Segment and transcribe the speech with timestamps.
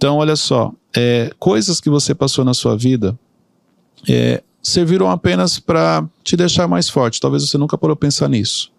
[0.00, 3.18] Então, olha só, é, coisas que você passou na sua vida
[4.08, 7.20] é, serviram apenas para te deixar mais forte.
[7.20, 8.72] Talvez você nunca parou pensar nisso.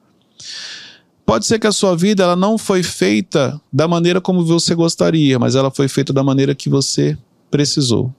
[1.23, 5.37] Pode ser que a sua vida ela não foi feita da maneira como você gostaria,
[5.37, 7.15] mas ela foi feita da maneira que você
[7.51, 8.11] precisou.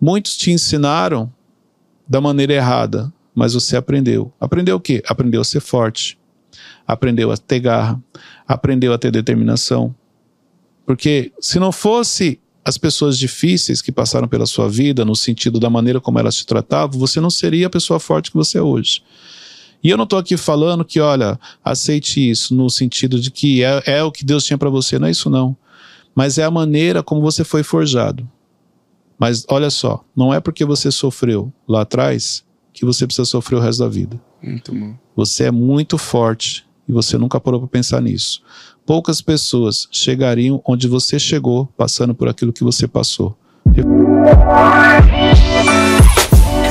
[0.00, 1.30] Muitos te ensinaram
[2.08, 4.32] da maneira errada, mas você aprendeu.
[4.40, 5.02] Aprendeu o quê?
[5.06, 6.18] Aprendeu a ser forte.
[6.86, 8.02] Aprendeu a ter garra.
[8.48, 9.94] Aprendeu a ter determinação.
[10.92, 15.70] Porque se não fosse as pessoas difíceis que passaram pela sua vida, no sentido da
[15.70, 19.02] maneira como elas te tratavam, você não seria a pessoa forte que você é hoje.
[19.82, 23.82] E eu não estou aqui falando que, olha, aceite isso no sentido de que é,
[23.86, 24.98] é o que Deus tinha para você.
[24.98, 25.56] Não é isso, não.
[26.14, 28.28] Mas é a maneira como você foi forjado.
[29.18, 33.60] Mas olha só, não é porque você sofreu lá atrás que você precisa sofrer o
[33.60, 34.20] resto da vida.
[34.42, 34.94] Muito bom.
[35.16, 38.42] Você é muito forte e você nunca parou para pensar nisso.
[38.84, 43.36] Poucas pessoas chegariam onde você chegou passando por aquilo que você passou.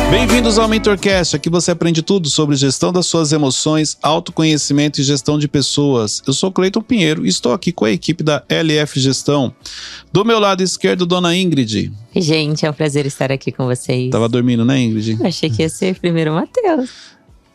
[0.09, 1.37] Bem-vindos ao MentorCast.
[1.37, 6.21] Aqui você aprende tudo sobre gestão das suas emoções, autoconhecimento e gestão de pessoas.
[6.27, 9.55] Eu sou Cleiton Pinheiro e estou aqui com a equipe da LF Gestão.
[10.11, 11.93] Do meu lado esquerdo, Dona Ingrid.
[12.13, 14.11] Gente, é um prazer estar aqui com vocês.
[14.11, 15.17] Tava dormindo, né, Ingrid?
[15.17, 16.89] Eu achei que ia ser primeiro o Matheus.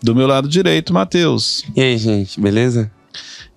[0.03, 1.63] Do meu lado direito, Matheus.
[1.77, 2.91] E aí, gente, beleza?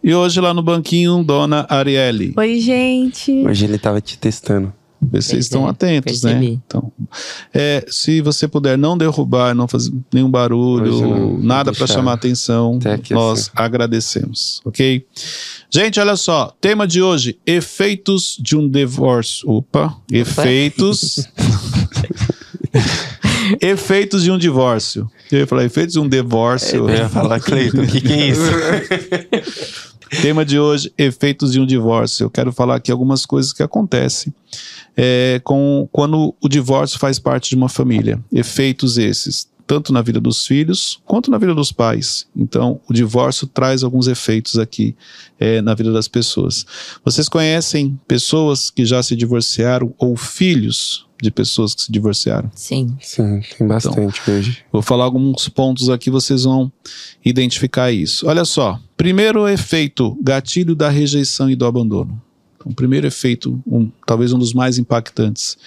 [0.02, 2.34] E hoje lá no banquinho, Dona Arielle.
[2.38, 3.32] Oi, gente.
[3.46, 4.74] Hoje ele tava te testando.
[5.02, 6.34] Vocês estão atentos, né?
[6.34, 6.62] percebi.
[6.66, 6.92] Então,
[7.54, 12.80] é, se você puder não derrubar, não fazer nenhum barulho, não, nada para chamar atenção,
[13.10, 13.52] nós assim.
[13.56, 15.06] agradecemos, ok?
[15.70, 19.50] Gente, olha só, tema de hoje: efeitos de um divórcio.
[19.50, 21.28] Opa, efeitos.
[23.62, 25.10] efeitos de um divórcio.
[25.32, 26.90] Eu ia falar efeitos de um divórcio.
[26.90, 28.42] Eu ia falar, Cleiton, o que, que é isso?
[30.22, 32.26] Tema de hoje: efeitos de um divórcio.
[32.26, 34.34] Eu quero falar aqui algumas coisas que acontecem
[34.98, 38.20] é, com quando o divórcio faz parte de uma família.
[38.32, 42.28] Efeitos esses, tanto na vida dos filhos quanto na vida dos pais.
[42.36, 44.96] Então, o divórcio traz alguns efeitos aqui
[45.40, 46.66] é, na vida das pessoas.
[47.06, 52.50] Vocês conhecem pessoas que já se divorciaram ou filhos de pessoas que se divorciaram?
[52.56, 52.98] Sim.
[53.02, 54.64] Sim, tem bastante hoje.
[54.72, 56.72] Vou falar alguns pontos aqui, vocês vão
[57.24, 58.28] identificar isso.
[58.28, 62.22] Olha só, primeiro efeito, gatilho da rejeição e do abandono.
[62.56, 65.58] Então, primeiro efeito, um, talvez um dos mais impactantes.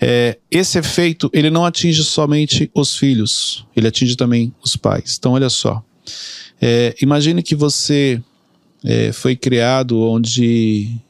[0.00, 5.16] É, esse efeito, ele não atinge somente os filhos, ele atinge também os pais.
[5.18, 5.82] Então, olha só,
[6.60, 8.20] é, imagine que você
[8.84, 11.00] é, foi criado onde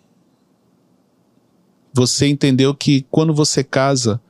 [1.98, 4.20] você entendeu que quando você casa,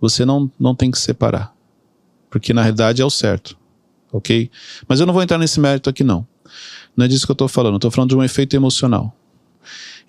[0.00, 1.54] você não, não tem que separar.
[2.28, 3.56] Porque na realidade é o certo.
[4.12, 4.50] Ok?
[4.88, 6.26] Mas eu não vou entrar nesse mérito aqui, não.
[6.96, 7.76] Não é disso que eu estou falando.
[7.76, 9.16] Estou falando de um efeito emocional.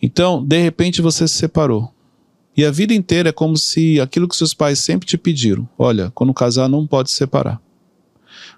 [0.02, 1.94] Então, de repente você se separou.
[2.56, 6.12] E a vida inteira é como se aquilo que seus pais sempre te pediram: olha,
[6.16, 7.62] quando casar não pode se separar.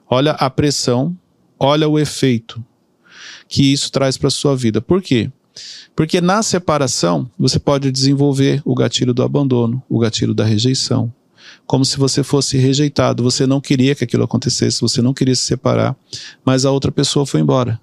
[0.09, 1.17] Olha a pressão,
[1.59, 2.63] olha o efeito
[3.49, 4.79] que isso traz para sua vida.
[4.79, 5.29] Por quê?
[5.99, 11.13] Porque na separação você pode desenvolver o gatilho do abandono, o gatilho da rejeição.
[11.67, 15.41] Como se você fosse rejeitado, você não queria que aquilo acontecesse, você não queria se
[15.41, 15.93] separar,
[16.45, 17.77] mas a outra pessoa foi embora.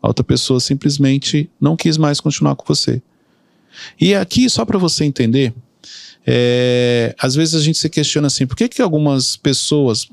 [0.00, 3.02] A outra pessoa simplesmente não quis mais continuar com você.
[4.00, 5.52] E aqui, só para você entender,
[6.24, 10.08] é, às vezes a gente se questiona assim: por que, que algumas pessoas,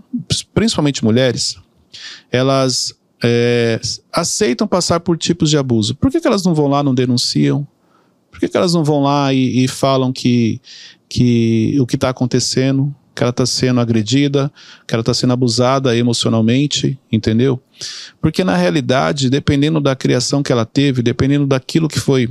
[0.56, 1.56] principalmente mulheres,
[2.32, 3.80] elas é,
[4.12, 5.96] aceitam passar por tipos de abuso?
[5.96, 7.68] Por que, que elas não vão lá, não denunciam?
[8.30, 10.62] Por que, que elas não vão lá e, e falam que,
[11.10, 14.52] que o que está acontecendo, que ela está sendo agredida,
[14.88, 17.60] que ela está sendo abusada emocionalmente, entendeu?
[18.22, 22.30] Porque na realidade, dependendo da criação que ela teve, dependendo daquilo que foi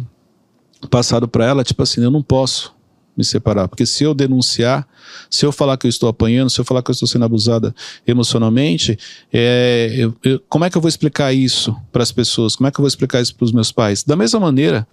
[0.89, 2.76] passado para ela, tipo assim, eu não posso
[3.17, 4.87] me separar, porque se eu denunciar,
[5.31, 7.75] se eu falar que eu estou apanhando, se eu falar que eu estou sendo abusada
[8.07, 8.99] emocionalmente,
[9.33, 12.57] é, eu- eu- como é que eu vou explicar isso para as pessoas?
[12.57, 14.03] Como é que eu vou explicar isso para os meus pais?
[14.03, 14.87] Da mesma maneira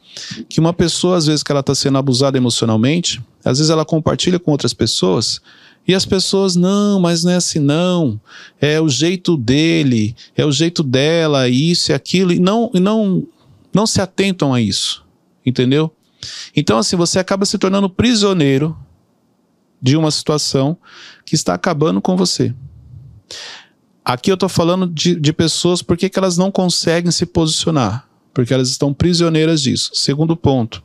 [0.47, 4.39] que uma pessoa, às vezes, que ela está sendo abusada emocionalmente, às vezes ela compartilha
[4.39, 5.41] com outras pessoas
[5.87, 8.19] e as pessoas, não, mas não é assim, não.
[8.61, 13.27] É o jeito dele, é o jeito dela, isso e aquilo, e não, e não,
[13.73, 15.03] não se atentam a isso.
[15.45, 15.91] Entendeu?
[16.55, 18.77] Então, assim, você acaba se tornando prisioneiro
[19.81, 20.77] de uma situação
[21.25, 22.53] que está acabando com você.
[24.05, 28.53] Aqui eu estou falando de, de pessoas porque que elas não conseguem se posicionar, porque
[28.53, 29.91] elas estão prisioneiras disso.
[29.93, 30.83] Segundo ponto,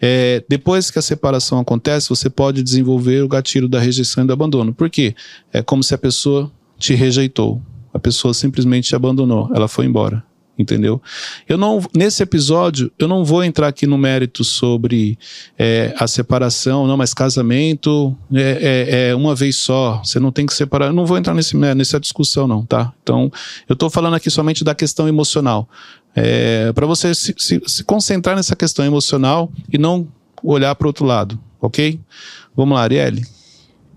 [0.00, 4.32] é, depois que a separação acontece, você pode desenvolver o gatilho da rejeição e do
[4.32, 4.72] abandono.
[4.72, 5.14] Por quê?
[5.52, 7.60] É como se a pessoa te rejeitou.
[7.92, 9.50] A pessoa simplesmente te abandonou.
[9.54, 10.24] Ela foi embora.
[10.60, 11.00] Entendeu?
[11.48, 15.18] Eu não, nesse episódio, eu não vou entrar aqui no mérito sobre
[15.58, 20.46] é, a separação, não, mas casamento é, é, é, uma vez só, você não tem
[20.46, 20.86] que separar.
[20.86, 22.92] Eu não vou entrar nesse, nessa discussão, não, tá?
[23.02, 23.32] Então,
[23.68, 25.68] eu estou falando aqui somente da questão emocional.
[26.14, 30.08] É, para você se, se, se concentrar nessa questão emocional e não
[30.42, 31.98] olhar para o outro lado, ok?
[32.54, 33.24] Vamos lá, Arielle.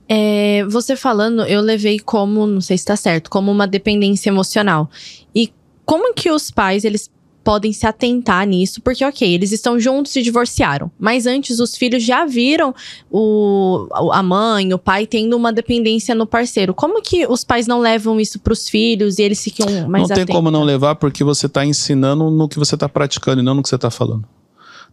[0.08, 4.90] É, você falando, eu levei como, não sei se está certo, como uma dependência emocional.
[5.34, 5.52] E
[5.86, 7.10] como que os pais, eles
[7.44, 12.02] podem se atentar nisso, porque, ok, eles estão juntos e divorciaram, mas antes os filhos
[12.02, 12.74] já viram
[13.12, 16.74] o, a mãe, o pai tendo uma dependência no parceiro.
[16.74, 20.16] Como que os pais não levam isso para os filhos e eles ficam mais Não
[20.16, 20.36] tem atentos?
[20.36, 23.62] como não levar porque você está ensinando no que você está praticando e não no
[23.62, 24.24] que você está falando.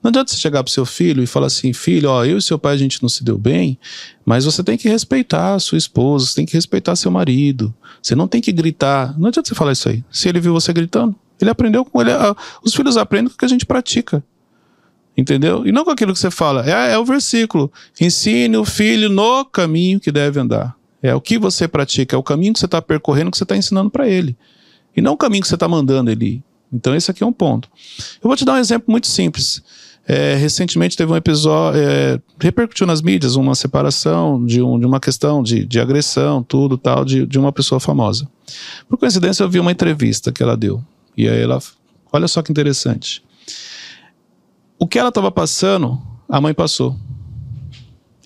[0.02, 2.58] Não adianta você chegar pro seu filho e falar assim, filho, ó, eu e seu
[2.58, 3.78] pai a gente não se deu bem,
[4.24, 7.74] mas você tem que respeitar a sua esposa, você tem que respeitar seu marido.
[8.02, 9.18] Você não tem que gritar.
[9.18, 10.02] Não adianta você falar isso aí.
[10.10, 12.10] Se ele viu você gritando, ele aprendeu com ele.
[12.64, 14.24] Os filhos aprendem com o que a gente pratica.
[15.16, 15.66] Entendeu?
[15.66, 16.64] E não com aquilo que você fala.
[16.66, 17.70] É, é o versículo.
[18.00, 20.74] Ensine o filho no caminho que deve andar.
[21.02, 23.56] É o que você pratica, é o caminho que você está percorrendo que você está
[23.56, 24.36] ensinando para ele.
[24.96, 26.42] E não o caminho que você está mandando ele.
[26.72, 27.68] Então, esse aqui é um ponto.
[28.22, 29.62] Eu vou te dar um exemplo muito simples.
[30.12, 34.98] É, recentemente teve um episódio, é, repercutiu nas mídias uma separação de, um, de uma
[34.98, 38.28] questão de, de agressão, tudo tal, de, de uma pessoa famosa.
[38.88, 40.82] Por coincidência, eu vi uma entrevista que ela deu.
[41.16, 41.60] E aí ela,
[42.12, 43.22] olha só que interessante.
[44.80, 46.96] O que ela estava passando, a mãe passou.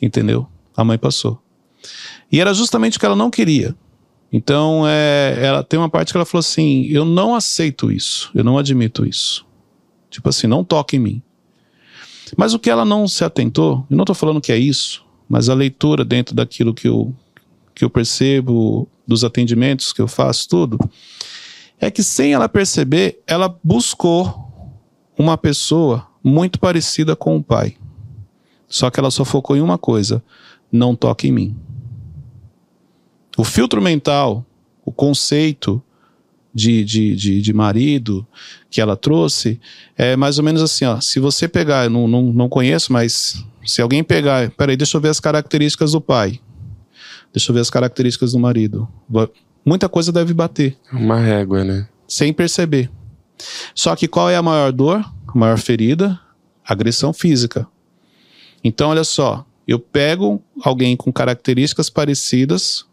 [0.00, 0.48] Entendeu?
[0.74, 1.38] A mãe passou.
[2.32, 3.76] E era justamente o que ela não queria.
[4.32, 8.42] Então, é, ela tem uma parte que ela falou assim: eu não aceito isso, eu
[8.42, 9.44] não admito isso.
[10.08, 11.22] Tipo assim, não toque em mim.
[12.36, 15.48] Mas o que ela não se atentou, eu não estou falando que é isso, mas
[15.48, 17.14] a leitura dentro daquilo que eu,
[17.74, 20.78] que eu percebo, dos atendimentos que eu faço, tudo,
[21.78, 24.52] é que sem ela perceber, ela buscou
[25.18, 27.76] uma pessoa muito parecida com o pai.
[28.66, 30.22] Só que ela só focou em uma coisa:
[30.72, 31.56] não toque em mim.
[33.36, 34.44] O filtro mental,
[34.84, 35.82] o conceito
[36.54, 38.26] de, de, de, de, marido
[38.70, 39.60] que ela trouxe
[39.96, 43.82] é mais ou menos assim: ó, se você pegar, não, não, não conheço, mas se
[43.82, 46.40] alguém pegar, peraí, deixa eu ver as características do pai,
[47.32, 48.88] deixa eu ver as características do marido.
[49.64, 50.76] Muita coisa deve bater.
[50.92, 51.88] Uma régua, né?
[52.06, 52.90] Sem perceber.
[53.74, 56.20] Só que qual é a maior dor, a maior ferida?
[56.64, 57.66] Agressão física.
[58.62, 62.86] Então, olha só, eu pego alguém com características parecidas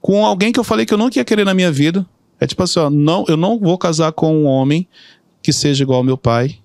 [0.00, 2.04] com alguém que eu falei que eu não ia querer na minha vida.
[2.42, 4.88] É tipo assim, ó, não, eu não vou casar com um homem
[5.40, 6.58] que seja igual ao meu pai,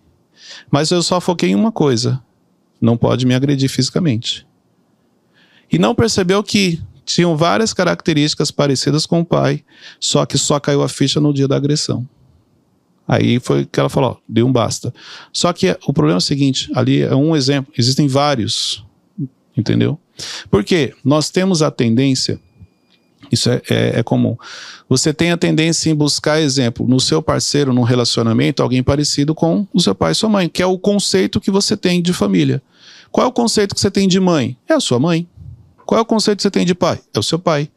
[0.72, 2.20] mas eu só foquei em uma coisa:
[2.82, 4.48] não pode me agredir fisicamente.
[5.72, 9.64] E não percebeu que tinham várias características parecidas com o pai,
[10.00, 12.10] só que só caiu a ficha no dia da agressão.
[13.08, 14.92] Aí foi que ela falou, ó, deu um basta.
[15.32, 18.84] Só que o problema é o seguinte, ali é um exemplo, existem vários,
[19.56, 20.00] entendeu?
[20.50, 22.40] Porque nós temos a tendência
[23.32, 24.38] isso é, é, é, comum.
[24.90, 29.68] Você tem a tendência em buscar exemplo no seu parceiro, num relacionamento, alguém parecido com
[29.74, 32.62] o seu pai e sua mãe, que é o conceito que você tem de família.
[33.12, 34.58] Qual é o conceito que você tem de mãe?
[34.68, 35.28] É a sua mãe.
[35.86, 37.00] Qual é o conceito que você tem de pai?
[37.14, 37.70] É o seu pai.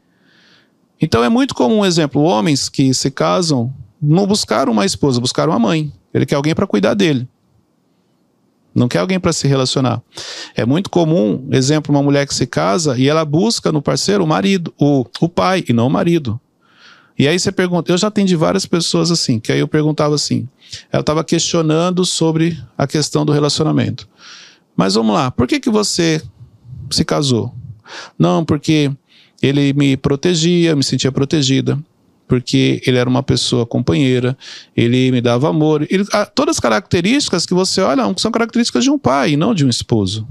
[1.01, 5.59] Então é muito comum, exemplo, homens que se casam não buscaram uma esposa, buscaram uma
[5.59, 5.91] mãe.
[6.13, 7.27] Ele quer alguém para cuidar dele.
[8.73, 10.01] Não quer alguém para se relacionar.
[10.55, 14.27] É muito comum, exemplo, uma mulher que se casa e ela busca no parceiro o
[14.27, 16.39] marido, o, o pai, e não o marido.
[17.19, 20.47] E aí você pergunta, eu já atendi várias pessoas assim, que aí eu perguntava assim,
[20.91, 24.07] ela estava questionando sobre a questão do relacionamento.
[24.75, 26.21] Mas vamos lá, por que, que você
[26.89, 27.53] se casou?
[28.17, 28.89] Não, porque
[29.41, 31.77] ele me protegia, me sentia protegida
[32.31, 34.37] porque ele era uma pessoa companheira,
[34.73, 35.85] ele me dava amor.
[35.89, 39.69] Ele, todas as características que você olha são características de um pai, não de um
[39.69, 40.25] esposo.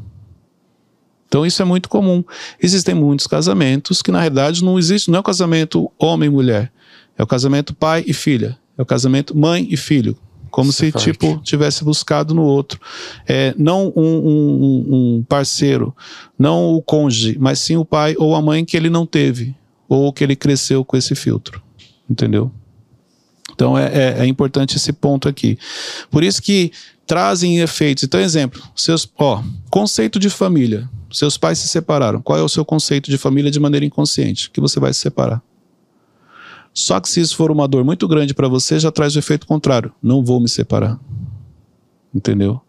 [1.29, 2.25] Então isso é muito comum.
[2.59, 6.73] Existem muitos casamentos que na realidade não existe, não é o casamento homem e mulher,
[7.19, 10.17] é o casamento pai e filha, é o casamento mãe e filho,
[10.51, 12.81] como Isso se tipo tivesse buscado no outro,
[13.29, 14.87] é, não um, um,
[15.19, 15.95] um parceiro,
[16.39, 19.55] não o cônjuge, mas sim o pai ou a mãe que ele não teve
[19.87, 21.63] ou que ele cresceu com esse filtro
[22.11, 22.51] entendeu?
[23.53, 25.59] Então é, é, é, importante esse ponto aqui.
[26.11, 26.73] Por isso que
[27.07, 28.05] trazem efeitos.
[28.05, 30.89] Então, exemplo, seus, ó, conceito de família.
[31.13, 32.23] Seus pais se separaram.
[32.23, 34.51] Qual é o seu conceito de família de maneira inconsciente?
[34.51, 35.43] Que você vai se separar.
[36.73, 39.47] Só que se isso for uma dor muito grande para você, já traz o efeito
[39.47, 39.93] contrário.
[40.01, 40.99] Não vou me separar.
[42.15, 42.61] Entendeu?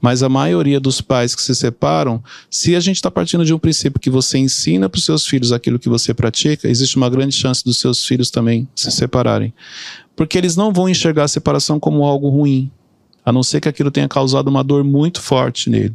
[0.00, 3.58] Mas a maioria dos pais que se separam, se a gente está partindo de um
[3.58, 7.34] princípio que você ensina para os seus filhos aquilo que você pratica, existe uma grande
[7.34, 9.52] chance dos seus filhos também se separarem.
[10.14, 12.70] Porque eles não vão enxergar a separação como algo ruim,
[13.24, 15.94] a não ser que aquilo tenha causado uma dor muito forte nele.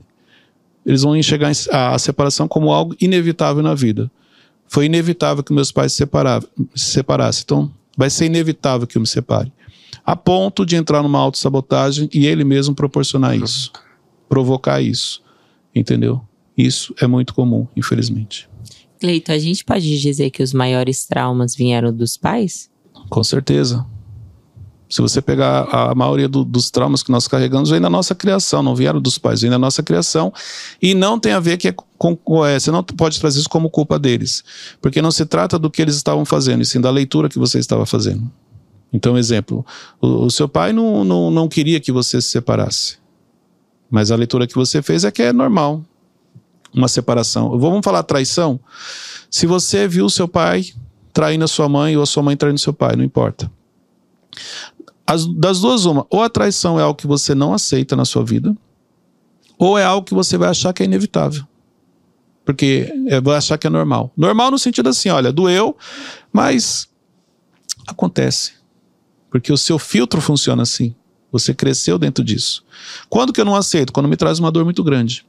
[0.86, 4.12] Eles vão enxergar a separação como algo inevitável na vida.
[4.68, 6.08] Foi inevitável que meus pais se,
[6.76, 9.52] se separassem, então vai ser inevitável que eu me separe.
[10.06, 13.72] A ponto de entrar numa autossabotagem e ele mesmo proporcionar isso,
[14.28, 15.22] provocar isso.
[15.74, 16.22] Entendeu?
[16.58, 18.50] Isso é muito comum, infelizmente.
[19.00, 22.70] Cleito, a gente pode dizer que os maiores traumas vieram dos pais?
[23.10, 23.86] Com certeza.
[24.88, 28.62] Se você pegar a maioria do, dos traumas que nós carregamos, vem da nossa criação,
[28.62, 30.34] não vieram dos pais, vem da nossa criação.
[30.82, 33.70] E não tem a ver que é com, é, você não pode trazer isso como
[33.70, 34.44] culpa deles.
[34.82, 37.58] Porque não se trata do que eles estavam fazendo, e sim da leitura que você
[37.58, 38.30] estava fazendo.
[38.94, 39.66] Então, exemplo,
[40.02, 42.98] o, o seu pai não, não, não queria que você se separasse.
[43.90, 45.84] Mas a leitura que você fez é que é normal
[46.74, 47.58] uma separação.
[47.60, 48.60] Vamos falar traição?
[49.30, 50.66] Se você viu seu pai
[51.14, 53.52] traindo a sua mãe ou a sua mãe traindo seu pai, não importa.
[55.06, 58.24] As, das duas, uma, ou a traição é algo que você não aceita na sua
[58.24, 58.56] vida,
[59.58, 61.46] ou é algo que você vai achar que é inevitável.
[62.46, 64.12] Porque é, vai achar que é normal.
[64.16, 65.78] Normal no sentido assim, olha, doeu,
[66.32, 66.90] mas
[67.86, 68.54] acontece.
[69.32, 70.94] Porque o seu filtro funciona assim.
[71.32, 72.64] Você cresceu dentro disso.
[73.10, 73.94] Quando que eu não aceito?
[73.94, 75.26] Quando me traz uma dor muito grande.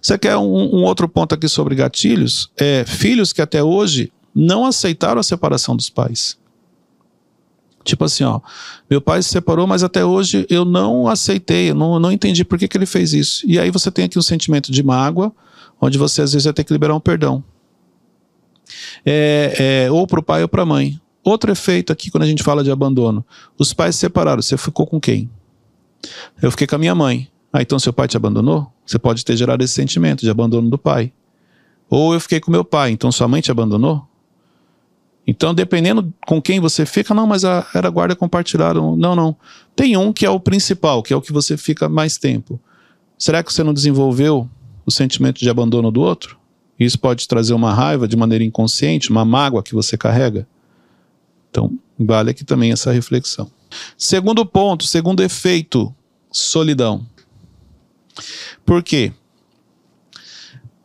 [0.00, 2.50] Você quer um, um outro ponto aqui sobre gatilhos?
[2.56, 6.38] É filhos que até hoje não aceitaram a separação dos pais.
[7.84, 8.40] Tipo assim, ó,
[8.88, 12.58] meu pai se separou, mas até hoje eu não aceitei, eu não, não entendi por
[12.58, 13.44] que, que ele fez isso.
[13.46, 15.30] E aí você tem aqui um sentimento de mágoa,
[15.78, 17.44] onde você às vezes vai ter que liberar um perdão.
[19.04, 20.98] É, é, ou para o pai ou para a mãe.
[21.24, 23.24] Outro efeito aqui, quando a gente fala de abandono:
[23.58, 25.30] os pais se separaram, você ficou com quem?
[26.42, 27.28] Eu fiquei com a minha mãe.
[27.50, 28.70] Ah, então seu pai te abandonou?
[28.84, 31.12] Você pode ter gerado esse sentimento de abandono do pai.
[31.88, 34.06] Ou eu fiquei com meu pai, então sua mãe te abandonou?
[35.26, 38.78] Então, dependendo com quem você fica, não, mas a, era guarda compartilhada.
[38.78, 39.36] Não, não.
[39.74, 42.60] Tem um que é o principal, que é o que você fica mais tempo.
[43.16, 44.48] Será que você não desenvolveu
[44.84, 46.36] o sentimento de abandono do outro?
[46.78, 50.46] Isso pode trazer uma raiva de maneira inconsciente, uma mágoa que você carrega?
[51.54, 53.48] Então, vale aqui também essa reflexão.
[53.96, 55.94] Segundo ponto, segundo efeito,
[56.28, 57.06] solidão.
[58.66, 59.12] Por quê?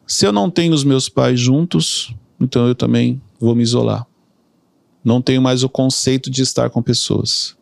[0.05, 4.05] Se eu não tenho os meus pais juntos, então eu também vou me isolar.
[5.03, 7.57] Não tenho mais o conceito de estar com pessoas.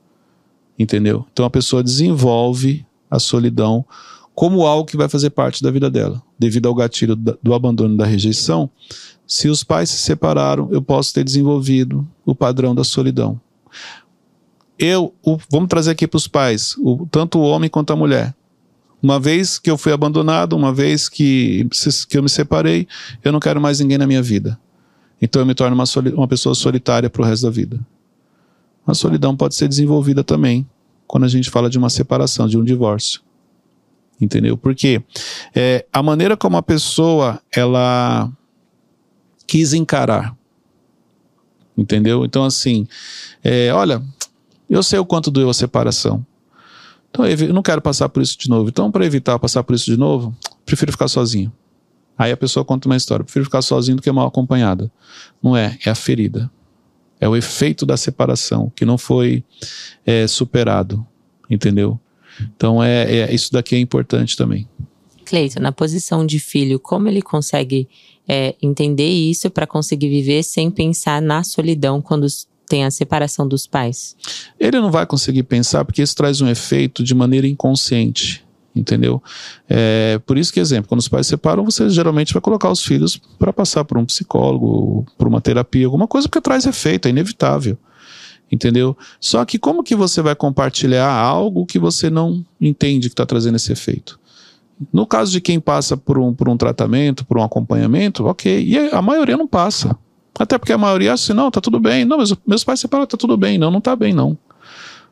[0.77, 1.25] Entendeu?
[1.31, 3.85] Então a pessoa desenvolve a solidão
[4.38, 6.22] como algo que vai fazer parte da vida dela.
[6.38, 8.70] Devido ao gatilho do abandono e da rejeição,
[9.25, 13.41] se os pais se separaram, eu posso ter desenvolvido o padrão da solidão.
[14.77, 18.36] Eu, o, vamos trazer aqui para os pais, o, tanto o homem quanto a mulher.
[19.01, 21.67] Uma vez que eu fui abandonado, uma vez que,
[22.08, 22.88] que eu me separei,
[23.24, 24.60] eu não quero mais ninguém na minha vida.
[25.20, 27.79] Então eu me torno uma, uma pessoa solitária para o resto da vida.
[28.86, 30.63] A solidão pode ser desenvolvida também
[31.08, 33.25] quando a gente fala de uma separação, de um divórcio.
[34.19, 34.57] Entendeu?
[34.57, 35.01] Porque
[35.55, 38.31] é, a maneira como a pessoa ela
[39.45, 40.36] quis encarar.
[41.77, 42.25] Entendeu?
[42.25, 42.88] Então, assim,
[43.43, 44.01] é, olha,
[44.69, 46.25] eu sei o quanto doeu a separação.
[47.09, 48.69] Então eu não quero passar por isso de novo.
[48.69, 51.51] Então, para evitar passar por isso de novo, prefiro ficar sozinho.
[52.17, 53.24] Aí a pessoa conta uma história.
[53.24, 54.91] Prefiro ficar sozinho do que mal acompanhada.
[55.41, 56.50] Não é, é a ferida.
[57.19, 59.43] É o efeito da separação que não foi
[60.05, 61.05] é, superado.
[61.50, 62.00] Entendeu?
[62.56, 64.67] Então, é, é, isso daqui é importante também.
[65.25, 67.88] Cleiton, na posição de filho, como ele consegue
[68.27, 72.25] é, entender isso para conseguir viver sem pensar na solidão quando
[72.67, 74.15] tem a separação dos pais?
[74.60, 78.46] Ele não vai conseguir pensar porque isso traz um efeito de maneira inconsciente.
[78.75, 79.24] Entendeu?
[79.67, 82.84] É, por isso que, exemplo, quando os pais se separam, você geralmente vai colocar os
[82.84, 87.10] filhos para passar por um psicólogo, por uma terapia, alguma coisa, porque traz efeito, é
[87.10, 87.75] inevitável
[88.51, 88.98] entendeu?
[89.20, 93.56] Só que como que você vai compartilhar algo que você não entende que está trazendo
[93.56, 94.20] esse efeito?
[94.94, 98.63] No caso de quem passa por um, por um tratamento, por um acompanhamento, ok.
[98.63, 99.98] E a maioria não passa.
[100.38, 102.06] Até porque a maioria assim, não, tá tudo bem.
[102.06, 103.58] Não, mas meus pais se separaram, tá tudo bem.
[103.58, 104.38] Não, não tá bem, não.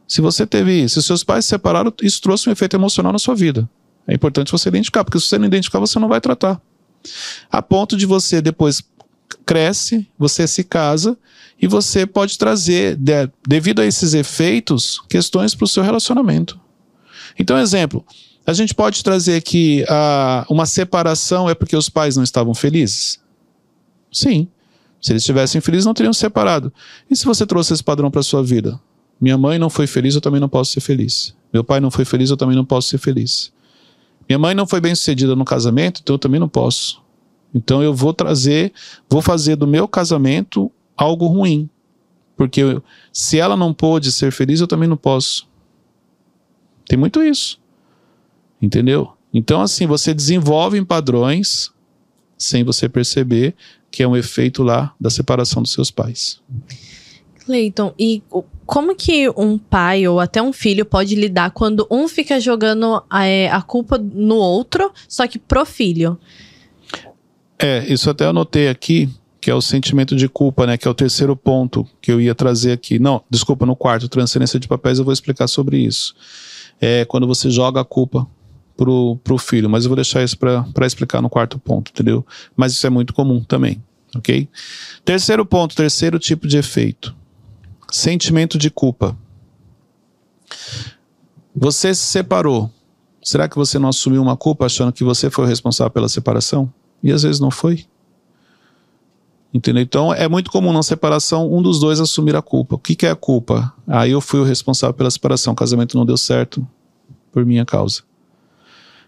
[0.08, 3.34] Se você teve, se seus pais se separaram, isso trouxe um efeito emocional na sua
[3.34, 3.68] vida.
[4.08, 6.62] É importante você identificar, porque se você não identificar, você não vai tratar.
[7.52, 8.84] A ponto de você depois
[9.46, 11.18] cresce, você se casa
[11.62, 16.60] e você pode trazer, de, devido a esses efeitos, questões para o seu relacionamento.
[17.38, 18.06] Então, exemplo,
[18.46, 19.86] a gente pode trazer que
[20.50, 23.20] uma separação é porque os pais não estavam felizes?
[24.12, 24.48] Sim.
[25.02, 26.74] Se eles estivessem felizes, não teriam se separado.
[27.10, 28.80] E se você trouxe esse padrão para sua vida?
[29.20, 31.36] Minha mãe não foi feliz, eu também não posso ser feliz.
[31.54, 33.52] Meu pai não foi feliz, eu também não posso ser feliz.
[34.28, 37.02] Minha mãe não foi bem sucedida no casamento, então eu também não posso.
[37.56, 38.74] Então eu vou trazer,
[39.10, 41.70] vou fazer do meu casamento algo ruim.
[42.36, 42.84] Porque eu-
[43.14, 45.48] se ela não pôde ser feliz, eu também não posso.
[46.86, 47.58] Tem muito isso.
[48.62, 49.14] Entendeu?
[49.34, 51.72] Então, assim, você desenvolve em padrões
[52.38, 53.56] sem você perceber
[53.90, 56.42] que é um efeito lá da separação dos seus pais.
[57.46, 58.22] Cleiton, e
[58.66, 63.50] como que um pai ou até um filho pode lidar quando um fica jogando é,
[63.50, 66.20] a culpa no outro, só que pro filho?
[67.58, 69.10] É, isso até eu anotei aqui,
[69.40, 70.78] que é o sentimento de culpa, né?
[70.78, 73.00] Que é o terceiro ponto que eu ia trazer aqui.
[73.00, 76.16] Não, desculpa, no quarto, transferência de papéis, eu vou explicar sobre isso.
[76.82, 78.28] É quando você joga a culpa
[78.76, 82.26] pro, pro filho, mas eu vou deixar isso para explicar no quarto ponto, entendeu?
[82.56, 83.82] Mas isso é muito comum também,
[84.16, 84.50] ok?
[85.04, 87.16] Terceiro ponto, terceiro tipo de efeito.
[87.92, 89.18] Sentimento de culpa.
[91.56, 92.70] Você se separou.
[93.24, 96.72] Será que você não assumiu uma culpa achando que você foi o responsável pela separação?
[97.06, 97.86] E às vezes não foi.
[99.54, 99.84] Entendeu?
[99.84, 102.76] Então é muito comum na separação um dos dois assumir a culpa.
[102.76, 103.72] O que, que é a culpa?
[103.88, 106.68] Aí eu fui o responsável pela separação, o casamento não deu certo
[107.32, 108.02] por minha causa.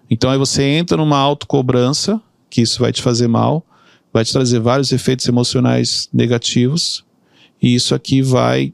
[0.08, 3.66] Então aí você entra numa autocobrança, que isso vai te fazer mal,
[4.14, 7.04] vai te trazer vários efeitos emocionais negativos,
[7.60, 8.74] e isso aqui vai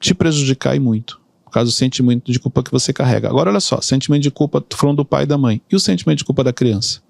[0.00, 1.20] te prejudicar e muito.
[1.44, 3.28] Por causa do sentimento de culpa que você carrega.
[3.28, 5.62] Agora olha só, sentimento de culpa, falando do pai e da mãe.
[5.70, 7.05] E o sentimento de culpa da criança?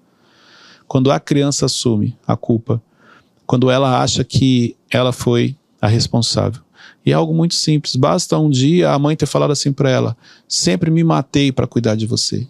[0.87, 2.81] Quando a criança assume a culpa,
[3.45, 6.61] quando ela acha que ela foi a responsável.
[7.05, 7.95] E é algo muito simples.
[7.95, 10.17] Basta um dia a mãe ter falado assim para ela:
[10.47, 12.47] sempre me matei para cuidar de você.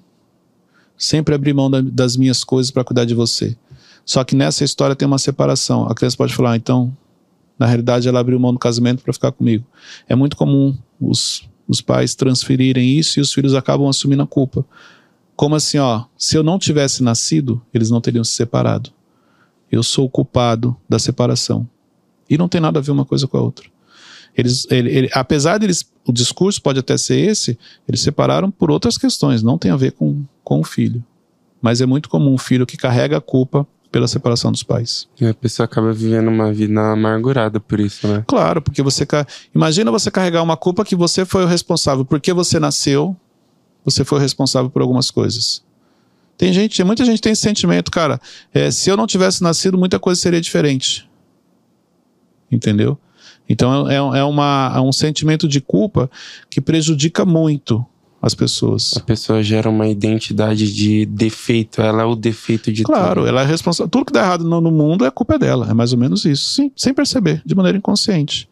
[0.98, 3.56] Sempre abri mão da- das minhas coisas para cuidar de você.
[4.06, 5.86] Só que nessa história tem uma separação.
[5.88, 6.96] A criança pode falar: "Ah, então,
[7.60, 9.66] na realidade, ela abriu mão do casamento para ficar comigo.
[10.08, 14.66] É muito comum os, os pais transferirem isso e os filhos acabam assumindo a culpa.
[15.38, 18.90] Como assim, ó, se eu não tivesse nascido, eles não teriam se separado.
[19.72, 21.66] Eu sou o culpado da separação.
[22.30, 23.68] E não tem nada a ver uma coisa com a outra.
[24.36, 28.98] Eles, ele, ele- apesar deles, o discurso pode até ser esse, eles separaram por outras
[28.98, 31.04] questões, não tem a ver com, com o filho.
[31.62, 35.08] Mas é muito comum um filho que carrega a culpa pela separação dos pais.
[35.20, 38.24] E a pessoa acaba vivendo uma vida amargurada por isso, né?
[38.28, 39.08] Claro, porque você.
[39.56, 43.16] Imagina você carregar uma culpa que você foi o responsável, porque você nasceu,
[43.88, 45.64] você foi responsável por algumas coisas.
[46.38, 48.20] Tem gente, muita gente tem esse sentimento, cara.
[48.54, 51.10] é, se eu não tivesse nascido, muita coisa seria diferente.
[52.52, 52.98] Entendeu?
[53.50, 56.12] Então é, é uma, é um sentimento de culpa
[56.50, 57.84] que prejudica muito
[58.22, 58.94] as pessoas.
[58.98, 63.28] A pessoa gera uma identidade de defeito, ela é o defeito de Claro, tudo.
[63.30, 63.90] ela é responsável.
[63.90, 65.68] Tudo que dá errado no, no mundo é culpa dela.
[65.70, 66.50] É mais ou menos isso.
[66.50, 68.50] Sim, sem perceber, de maneira inconsciente.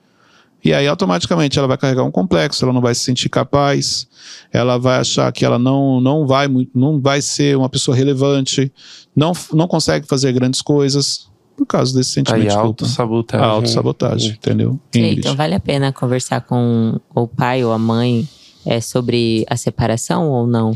[0.65, 4.07] E aí, automaticamente, ela vai carregar um complexo, ela não vai se sentir capaz,
[4.51, 8.73] ela vai achar que ela não, não, vai, não vai ser uma pessoa relevante,
[9.15, 12.67] não, não consegue fazer grandes coisas por causa desse sentimento Aí de culpa.
[12.67, 13.45] autossabotagem.
[13.45, 14.79] A autossabotagem, entendeu?
[14.93, 15.19] Ingrid.
[15.19, 18.27] Então vale a pena conversar com o pai ou a mãe
[18.65, 20.73] é, sobre a separação ou não?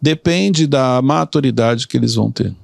[0.00, 2.54] Depende da maturidade que eles vão ter.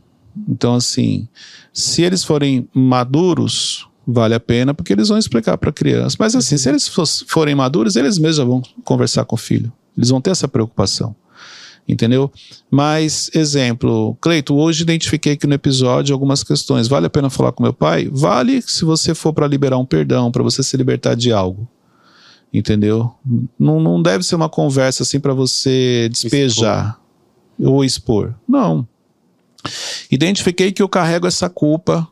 [0.49, 1.27] Então, assim,
[1.73, 6.17] se eles forem maduros, vale a pena, porque eles vão explicar para a criança.
[6.19, 6.91] Mas, assim, se eles
[7.27, 9.73] forem maduros, eles mesmos já vão conversar com o filho.
[9.97, 11.15] Eles vão ter essa preocupação.
[11.89, 12.31] Entendeu?
[12.71, 16.87] Mas, exemplo, Cleito, hoje identifiquei aqui no episódio algumas questões.
[16.87, 18.09] Vale a pena falar com meu pai?
[18.13, 21.69] Vale se você for para liberar um perdão, para você se libertar de algo.
[22.53, 23.13] Entendeu?
[23.59, 27.01] Não, não deve ser uma conversa assim para você despejar
[27.59, 28.35] ou expor.
[28.47, 28.87] Não.
[30.11, 32.09] Identifiquei que eu carrego essa culpa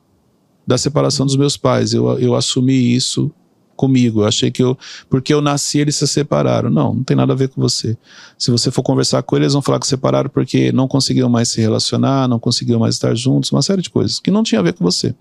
[0.68, 1.94] da separação dos meus pais.
[1.94, 3.30] Eu, eu assumi isso
[3.74, 4.20] comigo.
[4.20, 4.76] Eu achei que eu.
[5.08, 6.68] Porque eu nasci, eles se separaram.
[6.68, 7.96] Não, não tem nada a ver com você.
[8.36, 11.48] Se você for conversar com eles, eles vão falar que separaram porque não conseguiam mais
[11.48, 14.62] se relacionar, não conseguiam mais estar juntos, uma série de coisas que não tinha a
[14.62, 15.14] ver com você.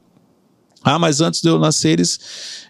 [0.83, 2.19] Ah, mas antes de eu nascer, eles,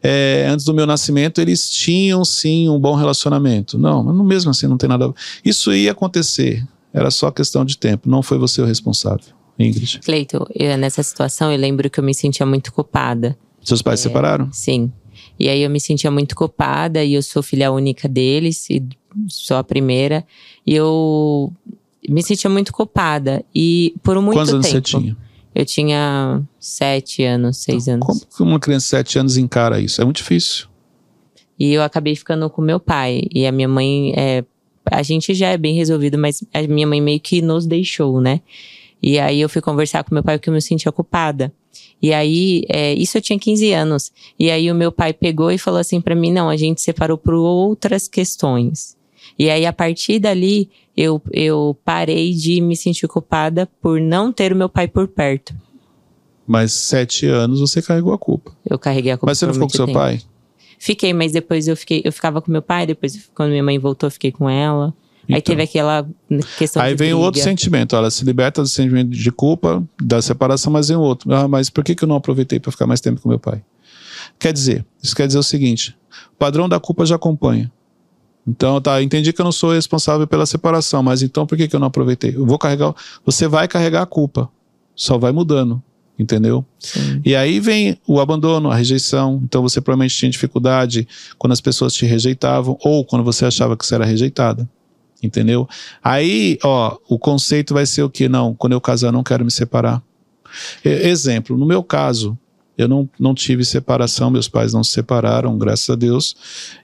[0.01, 3.77] é, antes do meu nascimento, eles tinham sim um bom relacionamento.
[3.77, 5.07] Não- mesmo assim não tem nada.
[5.07, 5.13] a-
[5.43, 6.63] Isso ia acontecer.
[6.93, 8.09] Era só questão de tempo.
[8.09, 9.25] Não foi você o responsável,
[9.60, 10.00] Ingrid.
[10.04, 13.38] Cleito, eu, nessa situação eu lembro que eu me sentia muito culpada.
[13.62, 14.52] Seus pais se separaram?
[14.52, 14.91] Sim.
[15.39, 18.84] E aí eu me sentia muito culpada e eu sou filha única deles e
[19.28, 20.26] sou a primeira.
[20.65, 21.52] E eu
[22.08, 23.43] me sentia muito culpada.
[23.54, 24.88] E por muito Quantos anos tempo.
[24.88, 25.17] você tinha?
[25.54, 28.06] Eu tinha sete anos, seis anos.
[28.06, 30.00] Como que uma criança de 7 anos encara isso?
[30.00, 30.67] É muito difícil.
[31.60, 33.24] E eu acabei ficando com meu pai.
[33.34, 34.46] E a minha mãe, é,
[34.86, 38.41] a gente já é bem resolvido, mas a minha mãe meio que nos deixou, né?
[39.01, 41.53] E aí eu fui conversar com meu pai porque eu me sentia culpada.
[42.01, 44.12] E aí, é, isso eu tinha 15 anos.
[44.39, 47.17] E aí o meu pai pegou e falou assim pra mim: não, a gente separou
[47.17, 48.95] por outras questões.
[49.38, 54.51] E aí, a partir dali, eu, eu parei de me sentir culpada por não ter
[54.51, 55.53] o meu pai por perto.
[56.45, 58.55] Mas 7 anos você carregou a culpa.
[58.67, 59.99] Eu carreguei a culpa Mas você não ficou com seu tempo.
[59.99, 60.21] pai?
[60.79, 64.07] Fiquei, mas depois eu fiquei, eu ficava com meu pai, depois quando minha mãe voltou,
[64.07, 64.93] eu fiquei com ela.
[65.29, 65.41] Aí Então.
[65.55, 66.07] teve aquela
[66.57, 67.25] questão Aí vem o briga.
[67.25, 71.33] outro sentimento, ela se liberta do sentimento de culpa, da separação, mas vem o outro.
[71.33, 73.61] Ah, mas por que, que eu não aproveitei para ficar mais tempo com meu pai?
[74.39, 75.95] Quer dizer, isso quer dizer o seguinte:
[76.33, 77.71] o padrão da culpa já acompanha.
[78.47, 81.75] Então, tá, entendi que eu não sou responsável pela separação, mas então por que, que
[81.75, 82.33] eu não aproveitei?
[82.35, 82.93] Eu vou carregar.
[83.25, 84.49] Você vai carregar a culpa,
[84.95, 85.83] só vai mudando,
[86.17, 86.63] entendeu?
[86.79, 87.21] Sim.
[87.25, 89.41] E aí vem o abandono, a rejeição.
[89.43, 91.05] Então você provavelmente tinha dificuldade
[91.37, 94.69] quando as pessoas te rejeitavam ou quando você achava que você era rejeitada.
[95.21, 95.67] Entendeu?
[96.03, 98.30] Aí, ó, o conceito vai ser o que?
[98.30, 100.01] Não, quando eu casar, não quero me separar.
[100.84, 102.38] Exemplo, no meu caso,
[102.77, 106.36] eu não, não tive separação, meus pais não se separaram, graças a Deus.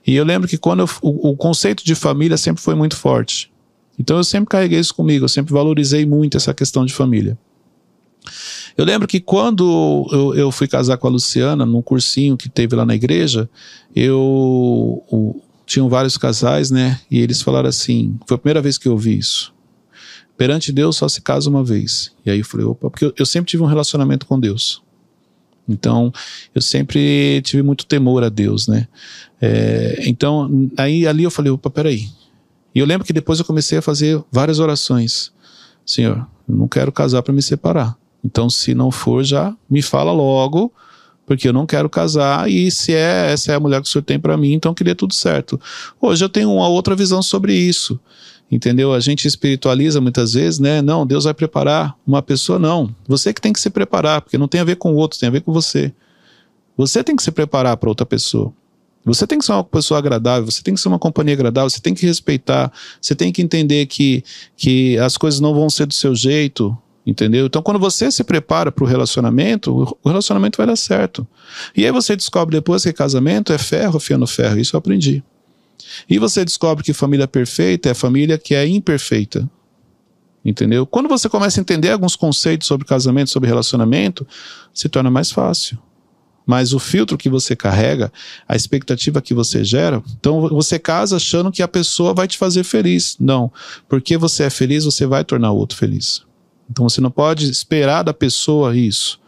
[0.06, 3.52] E eu lembro que quando eu, o, o conceito de família sempre foi muito forte.
[3.98, 7.38] Então eu sempre carreguei isso comigo, eu sempre valorizei muito essa questão de família.
[8.76, 12.74] Eu lembro que quando eu, eu fui casar com a Luciana, num cursinho que teve
[12.74, 13.48] lá na igreja,
[13.94, 14.18] eu.
[15.08, 17.00] o- tinham vários casais, né?
[17.10, 19.54] E eles falaram assim: foi a primeira vez que eu ouvi isso.
[20.36, 22.12] Perante Deus só se casa uma vez.
[22.24, 24.82] E aí eu falei: opa, porque eu, eu sempre tive um relacionamento com Deus.
[25.68, 26.12] Então,
[26.54, 28.86] eu sempre tive muito temor a Deus, né?
[29.40, 32.08] É, então, aí ali eu falei: opa, peraí.
[32.74, 35.32] E eu lembro que depois eu comecei a fazer várias orações.
[35.86, 37.96] Senhor, eu não quero casar para me separar.
[38.24, 40.72] Então, se não for, já me fala logo,
[41.26, 42.48] porque eu não quero casar.
[42.50, 44.84] E se é essa é a mulher que o senhor tem para mim, então que
[44.84, 45.60] dê tudo certo.
[46.00, 47.98] Hoje eu tenho uma outra visão sobre isso.
[48.50, 48.92] Entendeu?
[48.92, 50.82] A gente espiritualiza muitas vezes, né?
[50.82, 52.94] Não, Deus vai preparar uma pessoa, não.
[53.08, 55.28] Você que tem que se preparar, porque não tem a ver com o outro, tem
[55.28, 55.92] a ver com você.
[56.76, 58.52] Você tem que se preparar para outra pessoa.
[59.04, 61.80] Você tem que ser uma pessoa agradável, você tem que ser uma companhia agradável, você
[61.80, 64.24] tem que respeitar, você tem que entender que,
[64.56, 67.46] que as coisas não vão ser do seu jeito, entendeu?
[67.46, 71.26] Então, quando você se prepara para o relacionamento, o- relacionamento vai dar certo.
[71.76, 75.22] E aí você descobre depois que casamento é ferro afiando ferro, isso eu aprendi.
[76.08, 79.48] E você descobre que família perfeita é família que é imperfeita.
[80.44, 80.86] Entendeu?
[80.86, 84.26] Quando você começa a entender alguns conceitos sobre casamento, sobre relacionamento,
[84.74, 85.78] se torna mais fácil.
[86.46, 88.12] Mas o filtro que você carrega,
[88.46, 92.62] a expectativa que você gera, então você casa achando que a pessoa vai te fazer
[92.64, 93.16] feliz.
[93.18, 93.50] Não.
[93.88, 96.22] Porque você é feliz, você vai tornar o outro feliz.
[96.70, 99.20] Então você não pode esperar da pessoa isso.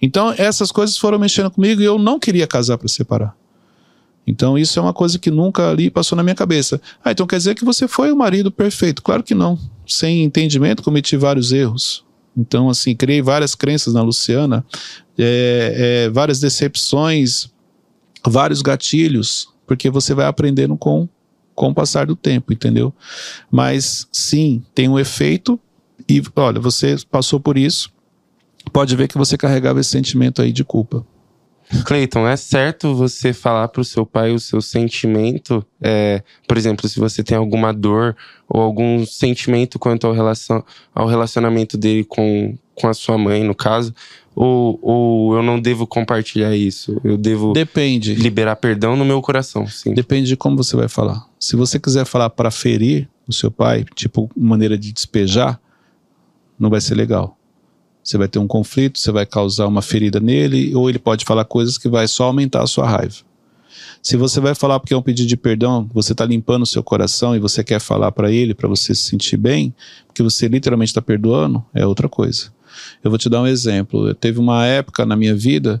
[0.00, 3.36] Então essas coisas foram mexendo comigo e eu não queria casar para separar.
[4.26, 6.80] Então isso é uma coisa que nunca ali passou na minha cabeça.
[7.04, 9.02] Ah, então quer dizer que você foi o marido perfeito?
[9.02, 9.58] Claro que não.
[9.86, 12.04] Sem entendimento cometi vários erros.
[12.36, 14.64] Então assim criei várias crenças na Luciana,
[15.18, 17.50] é, é, várias decepções,
[18.26, 21.08] vários gatilhos, porque você vai aprendendo com
[21.54, 22.94] com o passar do tempo, entendeu?
[23.50, 25.60] Mas sim, tem um efeito
[26.08, 27.90] e olha, você passou por isso,
[28.72, 31.04] pode ver que você carregava esse sentimento aí de culpa.
[31.84, 35.64] Cleiton, é certo você falar pro seu pai o seu sentimento?
[35.80, 38.14] É, por exemplo, se você tem alguma dor
[38.48, 40.60] ou algum sentimento quanto ao, relacion,
[40.94, 43.94] ao relacionamento dele com, com a sua mãe, no caso,
[44.34, 47.00] ou, ou eu não devo compartilhar isso?
[47.02, 48.14] Eu devo Depende.
[48.14, 49.94] liberar perdão no meu coração, sim.
[49.94, 51.26] Depende de como você vai falar.
[51.38, 55.58] Se você quiser falar para ferir o seu pai, tipo maneira de despejar,
[56.62, 57.36] não vai ser legal.
[58.02, 61.44] Você vai ter um conflito, você vai causar uma ferida nele, ou ele pode falar
[61.44, 63.16] coisas que vai só aumentar a sua raiva.
[64.02, 66.82] Se você vai falar porque é um pedido de perdão, você está limpando o seu
[66.82, 69.72] coração e você quer falar para ele, para você se sentir bem,
[70.06, 72.52] porque você literalmente está perdoando, é outra coisa.
[73.04, 74.08] Eu vou te dar um exemplo.
[74.08, 75.80] Eu teve uma época na minha vida,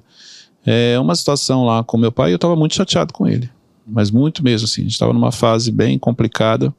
[0.64, 3.50] é, uma situação lá com meu pai, eu estava muito chateado com ele
[3.86, 4.82] mas muito mesmo assim.
[4.82, 6.74] A gente estava numa fase bem complicada.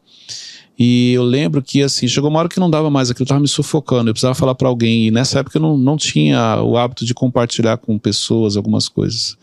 [0.77, 3.47] E eu lembro que assim, chegou uma hora que não dava mais aquilo, estava me
[3.47, 4.09] sufocando.
[4.09, 5.07] Eu precisava falar para alguém.
[5.07, 9.37] E nessa época eu não, não tinha o hábito de compartilhar com pessoas algumas coisas.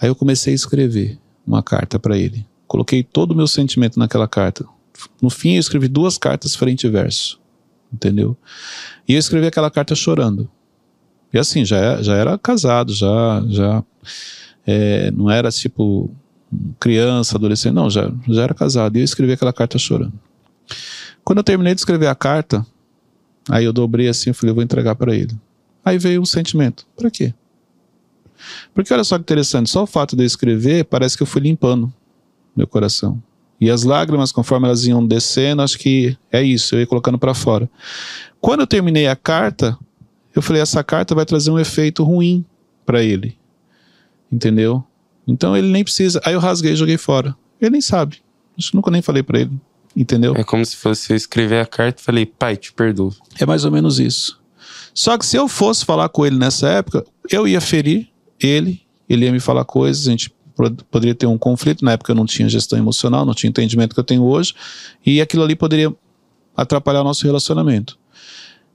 [0.00, 2.44] Aí eu comecei a escrever uma carta para ele.
[2.66, 4.64] Coloquei todo o meu sentimento naquela carta.
[5.22, 7.38] No fim, eu escrevi duas cartas frente e verso.
[7.92, 8.36] Entendeu?
[9.06, 10.50] E eu escrevi aquela carta chorando.
[11.32, 13.84] E assim, já, já era casado, já, já
[14.66, 16.10] é, não era tipo
[16.78, 18.96] criança, adolescente, não, já, já era casado.
[18.96, 20.12] E eu escrevi aquela carta chorando.
[21.24, 22.66] Quando eu terminei de escrever a carta,
[23.48, 25.34] aí eu dobrei assim e falei, eu vou entregar para ele.
[25.84, 26.86] Aí veio um sentimento.
[26.96, 27.34] Para quê?
[28.74, 31.42] Porque olha só que interessante, só o fato de eu escrever parece que eu fui
[31.42, 31.92] limpando
[32.56, 33.22] meu coração.
[33.60, 37.34] E as lágrimas, conforme elas iam descendo, acho que é isso, eu ia colocando para
[37.34, 37.70] fora.
[38.40, 39.78] Quando eu terminei a carta,
[40.34, 42.44] eu falei, essa carta vai trazer um efeito ruim
[42.84, 43.38] para ele.
[44.30, 44.84] Entendeu?
[45.26, 46.20] Então ele nem precisa.
[46.24, 47.34] Aí eu rasguei e joguei fora.
[47.60, 48.18] Ele nem sabe.
[48.58, 49.58] Acho que nunca nem falei para ele.
[49.96, 50.34] Entendeu?
[50.36, 53.14] É como se fosse eu escrever a carta e falei, pai, te perdoo.
[53.38, 54.40] É mais ou menos isso.
[54.92, 58.08] Só que se eu fosse falar com ele nessa época, eu ia ferir
[58.40, 61.84] ele, ele ia me falar coisas, a gente pod- poderia ter um conflito.
[61.84, 64.54] Na época eu não tinha gestão emocional, não tinha entendimento que eu tenho hoje,
[65.04, 65.92] e aquilo ali poderia
[66.56, 67.98] atrapalhar o nosso relacionamento.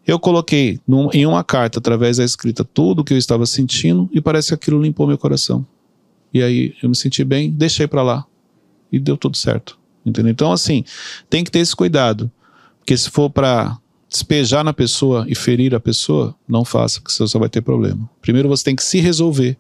[0.06, 4.10] Eu coloquei num- em uma carta, através da escrita, tudo o que eu estava sentindo,
[4.14, 5.66] e parece que aquilo limpou meu coração.
[6.34, 8.26] E aí eu me senti bem, deixei pra lá,
[8.92, 9.79] e deu tudo certo.
[10.10, 10.32] Entendeu?
[10.32, 10.84] Então, assim,
[11.30, 12.32] tem que ter esse cuidado.
[12.80, 13.78] Porque se for pra
[14.10, 18.10] despejar na pessoa e ferir a pessoa, não faça, porque você só vai ter problema.
[18.22, 19.56] Primeiro você tem que se resolver.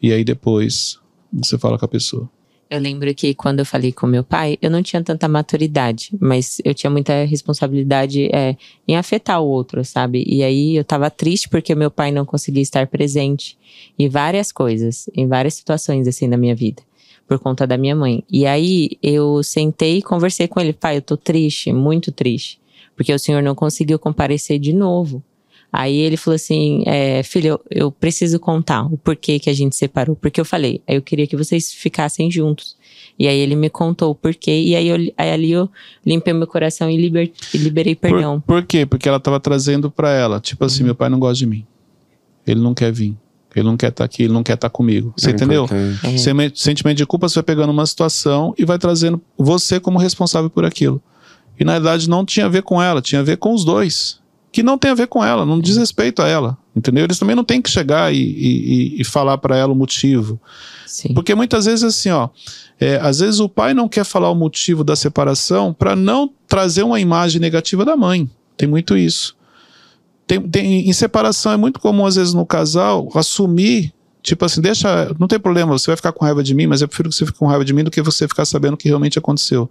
[0.00, 0.98] E aí depois
[1.32, 2.30] você fala com a pessoa.
[2.70, 6.60] Eu lembro que quando eu falei com meu pai, eu não tinha tanta maturidade, mas
[6.62, 10.22] eu tinha muita responsabilidade é, em afetar o outro, sabe?
[10.26, 13.56] E aí eu tava triste porque meu pai não conseguia estar presente
[13.98, 16.82] em várias coisas, em várias situações assim da minha vida,
[17.28, 18.24] por conta da minha mãe.
[18.30, 22.58] E aí eu sentei e conversei com ele, pai, eu tô triste, muito triste,
[22.96, 25.22] porque o senhor não conseguiu comparecer de novo.
[25.70, 29.76] Aí ele falou assim, é, filho, eu, eu preciso contar o porquê que a gente
[29.76, 30.16] separou.
[30.16, 32.74] Porque eu falei, eu queria que vocês ficassem juntos.
[33.18, 34.62] E aí ele me contou o porquê.
[34.62, 35.68] E aí, eu, aí ali eu
[36.06, 38.40] limpei meu coração e, liber, e liberei perdão.
[38.40, 38.86] Por, por quê?
[38.86, 41.66] Porque ela tava trazendo pra ela, tipo assim, meu pai não gosta de mim.
[42.46, 43.14] Ele não quer vir.
[43.54, 45.12] Ele não quer estar aqui, ele não quer estar comigo.
[45.16, 45.66] Você É entendeu?
[46.18, 50.50] Seme- Sentimento de culpa, você vai pegando uma situação e vai trazendo você como responsável
[50.50, 51.02] por aquilo.
[51.58, 54.18] E na verdade não tinha a ver com ela, tinha a ver com os dois.
[54.52, 56.56] Que não tem a ver com ela, não diz respeito a ela.
[56.74, 57.04] Entendeu?
[57.04, 60.40] Eles também não têm que chegar e, e- e- falar pra ela o motivo.
[60.86, 61.12] Sim.
[61.12, 62.28] Porque muitas vezes, assim, ó,
[62.80, 66.82] é, às vezes o pai não quer falar o motivo da separação para não trazer
[66.82, 68.30] uma imagem negativa da mãe.
[68.56, 69.36] Tem muito isso.
[70.28, 75.12] Tem, tem- em separação é muito comum, às vezes, no casal, assumir, tipo assim, deixa.
[75.18, 77.26] Não tem problema, você vai ficar com raiva de mim, mas eu prefiro que você
[77.26, 79.68] fique com raiva de mim do que você ficar sabendo o que realmente aconteceu.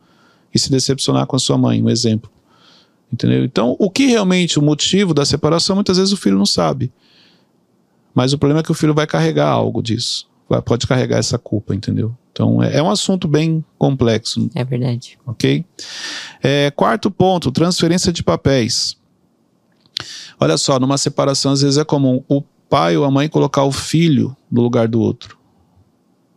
[0.53, 2.29] E se decepcionar com a sua mãe, um exemplo.
[3.13, 3.45] Entendeu?
[3.45, 6.91] Então, o que realmente, o motivo da separação, muitas vezes o filho não sabe.
[8.13, 10.27] Mas o problema é que o filho vai carregar algo disso.
[10.49, 12.15] Vai- pode carregar essa culpa, entendeu?
[12.31, 15.17] Então, é, é um assunto bem complexo, É verdade.
[15.25, 15.63] ok?
[16.41, 18.97] É, quarto ponto, transferência de papéis.
[20.39, 23.71] Olha só, numa separação, às vezes é comum o pai ou a mãe colocar o
[23.71, 25.38] filho no lugar do outro.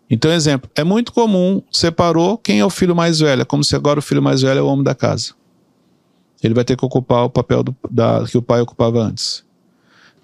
[0.09, 3.42] Então, exemplo, é muito comum, separou, quem é o filho mais velho?
[3.42, 5.35] É como se agora o filho mais velho é o homem da casa.
[6.42, 9.44] Ele vai ter que ocupar o papel do- da, que o pai ocupava antes.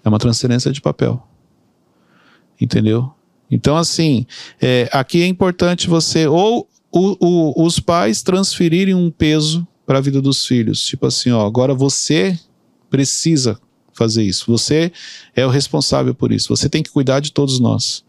[0.04, 1.22] É uma transferência de papel.
[2.60, 3.12] Entendeu?
[3.50, 4.26] Então, assim,
[4.60, 10.00] é, aqui é importante você, ou o- o- os pais transferirem um peso para a
[10.00, 10.84] vida dos filhos.
[10.84, 12.36] Tipo assim, ó, agora você
[12.90, 13.58] precisa
[13.92, 14.44] fazer isso.
[14.50, 14.92] Você
[15.34, 16.54] é o responsável por isso.
[16.54, 18.04] Você tem que cuidar de todos nós.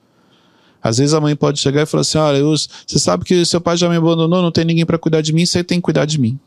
[0.81, 3.59] Às vezes a mãe pode chegar e falar assim: olha, eu- você sabe que seu
[3.59, 6.05] pai já me abandonou, não tem ninguém para cuidar de mim, você tem que cuidar
[6.05, 6.39] de mim.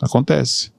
[0.00, 0.70] Acontece.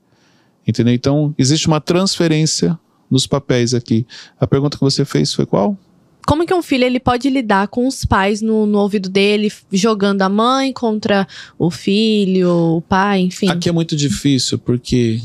[0.67, 0.93] Entendeu?
[0.93, 2.79] Então, existe uma transferência
[3.10, 4.06] nos papéis aqui.
[4.39, 5.77] A pergunta que você fez foi qual?
[6.25, 10.21] Como que um filho ele pode lidar com os pais no, no ouvido dele, jogando
[10.21, 13.49] a mãe contra o filho, o pai, enfim?
[13.49, 15.21] Aqui é muito difícil porque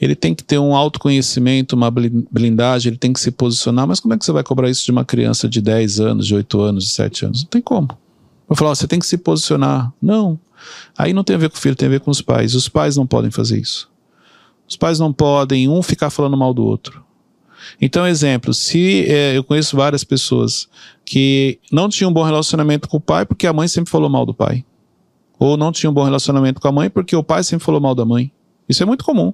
[0.00, 3.86] ele tem que ter um autoconhecimento, uma blin- blindagem, ele tem que se posicionar.
[3.86, 6.34] Mas como é que você vai cobrar isso de uma criança de 10 anos, de
[6.34, 7.42] 8 anos, de 7 anos?
[7.42, 7.88] Não tem como.
[8.48, 9.92] Vou falar, ó, você tem que se posicionar.
[10.02, 10.38] Não.
[10.98, 12.54] Aí não tem a ver com o filho, tem a ver com os pais.
[12.54, 13.88] Os pais não podem fazer isso.
[14.68, 17.02] Os pais não podem um ficar falando mal do outro.
[17.80, 20.68] Então, exemplo, se é, eu conheço várias pessoas
[21.04, 24.24] que não tinham um bom relacionamento com o pai porque a mãe sempre falou mal
[24.24, 24.64] do pai.
[25.38, 27.94] Ou não tinham um bom relacionamento com a mãe porque o pai sempre falou mal
[27.94, 28.32] da mãe.
[28.68, 29.32] Isso é muito comum.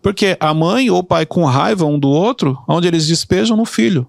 [0.00, 3.64] Porque a mãe ou o pai com raiva um do outro, onde eles despejam no
[3.64, 4.06] filho.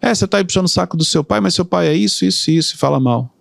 [0.00, 2.24] É, você tá aí puxando o saco do seu pai, mas seu pai é isso,
[2.24, 3.32] isso, isso, e fala mal.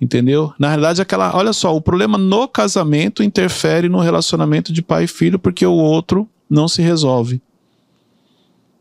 [0.00, 0.52] Entendeu?
[0.58, 1.36] Na realidade, aquela.
[1.36, 5.74] Olha só, o problema no casamento interfere no relacionamento de pai e filho, porque o
[5.74, 7.42] outro não se resolve.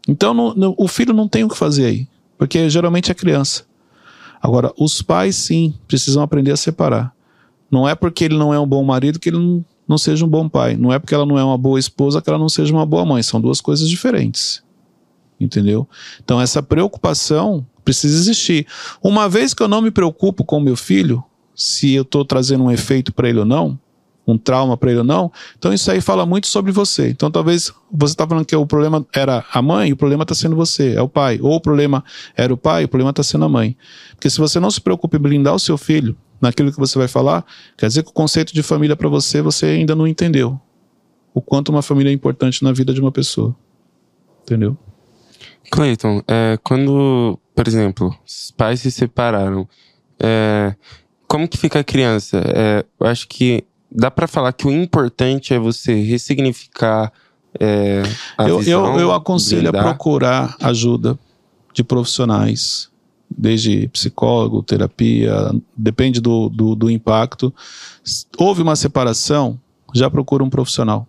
[0.09, 3.63] Então, o filho não tem o que fazer aí, porque geralmente é criança.
[4.41, 7.13] Agora, os pais, sim, precisam aprender a separar.
[7.69, 10.27] Não é porque ele não é um bom marido que ele não, não seja um
[10.27, 10.75] bom pai.
[10.75, 13.05] Não é porque ela não é uma boa esposa que ela não seja uma boa
[13.05, 13.21] mãe.
[13.21, 14.63] São duas coisas diferentes.
[15.39, 15.87] Entendeu?
[16.23, 18.65] Então, essa preocupação precisa existir.
[19.03, 22.71] Uma vez que eu não me preocupo com meu filho, se eu estou trazendo um
[22.71, 23.79] efeito para ele ou não,
[24.31, 27.09] um trauma para ele ou não, então isso aí fala muito sobre você.
[27.09, 30.55] Então, talvez você está falando que o problema era a mãe, o problema está sendo
[30.55, 31.39] você, é o pai.
[31.41, 32.03] Ou o problema
[32.35, 33.75] era o pai, o problema está sendo a mãe.
[34.11, 37.07] Porque se você não se preocupa em blindar o seu filho naquilo que você vai
[37.07, 37.45] falar,
[37.77, 40.59] quer dizer que o conceito de família para você, você ainda não entendeu.
[41.33, 43.55] O quanto uma família é importante na vida de uma pessoa.
[44.43, 44.77] Entendeu?
[45.71, 49.67] Clayton, é, quando, por exemplo, os pais se separaram,
[50.19, 50.75] é,
[51.27, 52.41] como que fica a criança?
[52.45, 57.11] É, eu acho que dá pra falar que o importante é você ressignificar
[57.59, 58.03] é,
[58.37, 59.83] a Eu, visão, eu, eu aconselho a blindar.
[59.83, 61.17] procurar ajuda
[61.73, 62.89] de profissionais,
[63.29, 67.53] desde psicólogo, terapia, depende do, do, do impacto.
[68.37, 69.59] Houve uma separação,
[69.93, 71.07] já procura um profissional.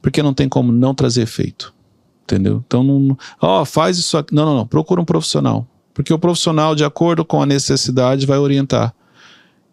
[0.00, 1.74] Porque não tem como não trazer efeito.
[2.22, 2.62] Entendeu?
[2.66, 4.34] Então, não, ó, faz isso aqui.
[4.34, 4.66] Não, não, não.
[4.66, 5.66] Procura um profissional.
[5.94, 8.94] Porque o profissional, de acordo com a necessidade, vai orientar.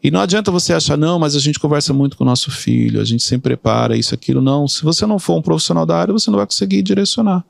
[0.06, 3.02] E não adianta você achar, não, mas a gente conversa muito com o nosso filho,
[3.02, 4.39] a gente sempre prepara isso, aquilo.
[4.39, 7.44] Não, se você não for um profissional da área, você não vai conseguir direcionar,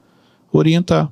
[0.54, 1.12] orientar.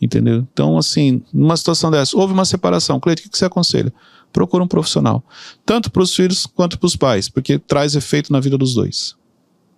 [0.00, 0.44] Entendeu?
[0.52, 2.98] Então, assim, numa situação dessa, houve uma separação.
[2.98, 3.94] Cleide, o que você aconselha?
[4.32, 5.22] Procura um profissional.
[5.64, 9.14] Tanto para os filhos quanto para os pais, porque traz efeito na vida dos dois.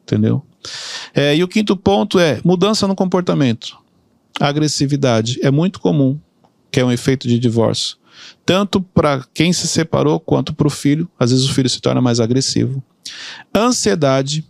[0.05, 0.43] Entendeu?
[1.12, 3.77] É, e o quinto ponto é mudança no comportamento.
[4.40, 6.19] A agressividade é muito comum,
[6.71, 7.99] que é um efeito de divórcio.
[8.44, 11.09] Tanto para quem se separou quanto para o filho.
[11.18, 12.83] Às vezes o filho se torna mais agressivo.
[13.55, 14.44] Ansiedade.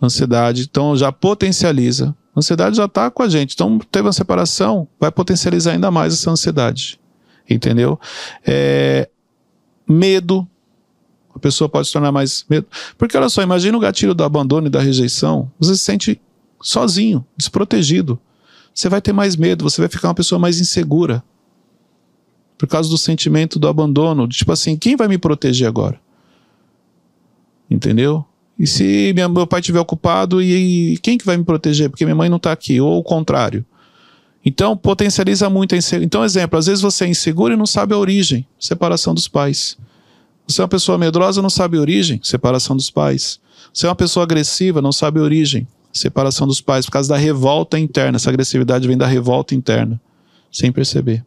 [0.00, 2.14] Ansiedade, então já potencializa.
[2.36, 3.54] ansiedade já está com a gente.
[3.54, 7.00] Então, teve uma separação, vai potencializar ainda mais essa ansiedade.
[7.50, 7.98] Entendeu?
[8.46, 9.08] É,
[9.88, 10.46] medo,
[11.34, 12.66] a pessoa pode se tornar mais medo.
[12.96, 15.50] Porque olha só, imagina o gatilho do abandono e da rejeição.
[15.58, 16.20] Você se sente
[16.60, 18.18] sozinho, desprotegido.
[18.74, 21.22] Você vai ter mais medo, você vai ficar uma pessoa mais insegura.
[22.58, 24.28] Por causa do sentimento do abandono.
[24.28, 25.98] Tipo assim, quem vai me proteger agora?
[27.70, 28.24] Entendeu?
[28.58, 31.88] E se meu pai estiver ocupado, e, e, quem que vai me proteger?
[31.88, 33.64] Porque minha mãe não está aqui, ou o contrário.
[34.44, 36.04] Então, potencializa muito a insegurança.
[36.04, 39.76] Então, exemplo, às vezes você é inseguro e não sabe a origem, separação dos pais.
[40.46, 43.38] Você é uma pessoa medrosa, não sabe a origem, separação dos pais.
[43.72, 47.16] Você é uma pessoa agressiva, não sabe a origem, separação dos pais, por causa da
[47.16, 48.16] revolta interna.
[48.16, 50.00] Essa agressividade vem da revolta interna,
[50.50, 51.24] sem perceber.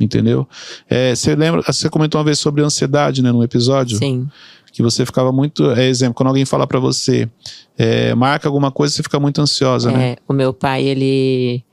[0.00, 0.46] Entendeu?
[0.88, 3.98] É, você lembra, você comentou uma vez sobre ansiedade, né, num episódio?
[3.98, 4.28] Sim.
[4.72, 5.70] Que você ficava muito.
[5.72, 7.28] É, exemplo, quando alguém fala para você,
[7.76, 10.16] é, marca alguma coisa, você fica muito ansiosa, é, né?
[10.28, 11.64] O meu pai, ele.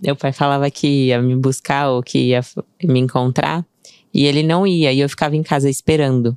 [0.00, 2.40] Meu pai falava que ia me buscar ou que ia
[2.82, 3.64] me encontrar.
[4.12, 6.36] E ele não ia, e eu ficava em casa esperando.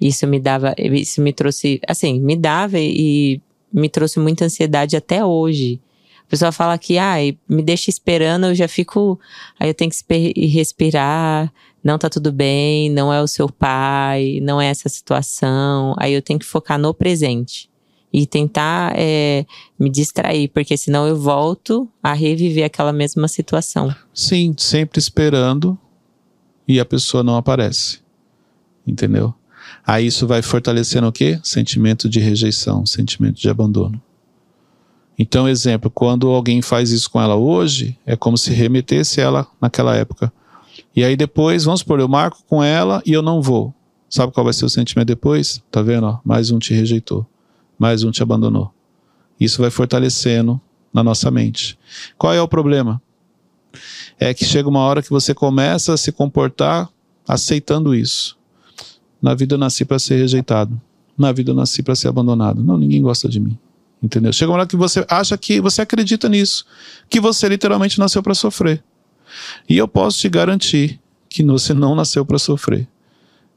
[0.00, 3.40] Isso me dava, isso me trouxe, assim, me dava e
[3.72, 5.80] me trouxe muita ansiedade até hoje.
[6.28, 7.16] A pessoa fala que, ah,
[7.48, 9.18] me deixa esperando, eu já fico,
[9.58, 11.50] aí eu tenho que respirar,
[11.82, 16.20] não tá tudo bem, não é o seu pai, não é essa situação, aí eu
[16.20, 17.70] tenho que focar no presente
[18.12, 19.46] e tentar é,
[19.78, 23.94] me distrair, porque senão eu volto a reviver aquela mesma situação.
[24.12, 25.78] Sim, sempre esperando
[26.66, 28.00] e a pessoa não aparece.
[28.86, 29.34] Entendeu?
[29.86, 31.40] Aí isso vai fortalecendo o quê?
[31.42, 34.00] Sentimento de rejeição, sentimento de abandono.
[35.18, 39.96] Então, exemplo, quando alguém faz isso com ela hoje, é como se remetesse ela naquela
[39.96, 40.32] época.
[40.94, 43.74] E aí depois, vamos supor, eu marco com ela e eu não vou.
[44.08, 45.62] Sabe qual vai ser o sentimento depois?
[45.70, 46.06] Tá vendo?
[46.06, 47.26] Ó, mais um te rejeitou,
[47.78, 48.72] mais um te abandonou.
[49.38, 50.60] Isso vai fortalecendo
[50.92, 51.78] na nossa mente.
[52.16, 53.02] Qual é o problema?
[54.18, 56.88] é que chega uma hora que você começa a se comportar
[57.26, 58.36] aceitando isso.
[59.22, 60.80] Na vida eu nasci para ser rejeitado.
[61.16, 62.62] Na vida eu nasci para ser abandonado.
[62.62, 63.58] Não, ninguém gosta de mim.
[64.02, 64.32] Entendeu?
[64.32, 66.64] Chega uma hora que você acha que você acredita nisso,
[67.08, 68.82] que você literalmente nasceu para sofrer.
[69.68, 72.88] E eu posso te garantir que você não nasceu para sofrer.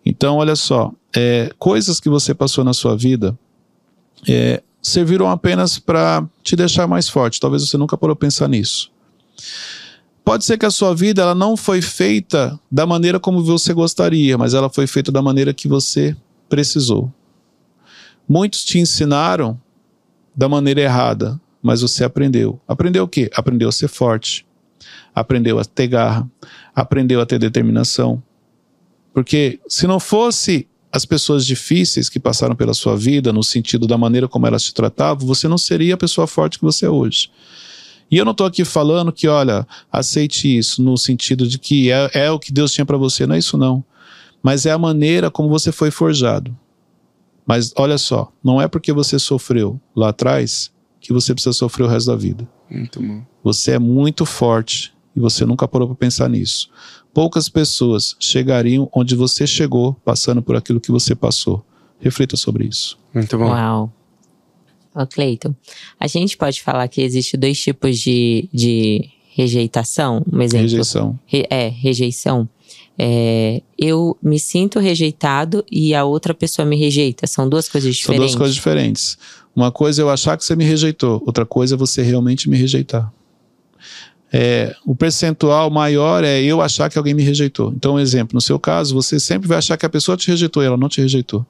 [0.05, 3.37] Então, olha só, é, coisas que você passou na sua vida
[4.27, 7.39] é, serviram apenas para te deixar mais forte.
[7.39, 8.91] Talvez você nunca parou pensar nisso.
[10.23, 14.37] Pode ser que a sua vida ela não foi feita da maneira como você gostaria,
[14.37, 16.15] mas ela foi feita da maneira que você
[16.49, 17.11] precisou.
[18.27, 19.59] Muitos te ensinaram
[20.35, 22.59] da maneira errada, mas você aprendeu.
[22.67, 23.29] Aprendeu o quê?
[23.35, 24.45] Aprendeu a ser forte.
[25.13, 26.29] Aprendeu a ter garra.
[26.75, 28.21] Aprendeu a ter determinação.
[29.13, 33.97] Porque se não fosse as pessoas difíceis que passaram pela sua vida, no sentido da
[33.97, 37.29] maneira como elas te tratavam, você não seria a pessoa forte que você é hoje.
[38.09, 42.09] E eu não estou aqui falando que, olha, aceite isso no sentido de que é,
[42.13, 43.25] é o que Deus tinha para você.
[43.25, 43.81] Não é isso, não.
[44.43, 46.55] Mas é a maneira como você foi forjado.
[47.45, 51.87] Mas olha só, não é porque você sofreu lá atrás que você precisa sofrer o
[51.87, 52.47] resto da vida.
[52.69, 53.23] Muito bom.
[53.43, 56.69] Você é muito forte e você nunca parou para pensar nisso.
[57.13, 61.65] Poucas pessoas chegariam onde você chegou passando por aquilo que você passou.
[61.99, 62.97] Reflita sobre isso.
[63.13, 63.45] Muito bom.
[63.45, 63.91] Uau.
[64.93, 65.55] Ô, Cleiton,
[65.99, 70.23] a gente pode falar que existe dois tipos de, de rejeitação?
[70.31, 70.67] Um exemplo.
[70.67, 71.19] Rejeição.
[71.25, 72.47] Re, é, rejeição.
[72.97, 77.25] É, eu me sinto rejeitado e a outra pessoa me rejeita.
[77.25, 78.17] São duas coisas diferentes.
[78.17, 79.17] São duas coisas diferentes.
[79.55, 82.57] Uma coisa é eu achar que você me rejeitou, outra coisa é você realmente me
[82.57, 83.11] rejeitar.
[84.33, 87.73] É, o percentual maior é eu achar que alguém me rejeitou.
[87.75, 90.63] Então, um exemplo, no seu caso, você sempre vai achar que a pessoa te rejeitou
[90.63, 91.45] e ela não te rejeitou.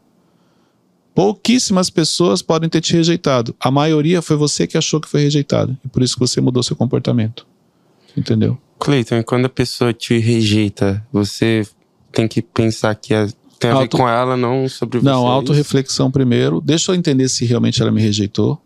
[1.14, 3.56] Pouquíssimas pessoas podem ter te rejeitado.
[3.60, 5.78] A maioria foi você que achou que foi rejeitado.
[5.86, 7.46] E por isso que você mudou seu comportamento.
[8.18, 8.58] Entendeu?
[8.82, 11.66] Cleiton, quando a pessoa te rejeita, você
[12.12, 13.28] tem que pensar que é-
[13.60, 15.06] tem a ver Auto- com ela, não sobre você.
[15.06, 16.60] Não, é autorreflexão primeiro.
[16.60, 18.60] Deixa eu entender se realmente ela me rejeitou.